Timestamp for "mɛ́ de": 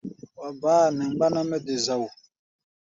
1.49-1.75